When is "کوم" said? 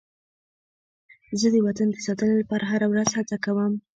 3.45-3.73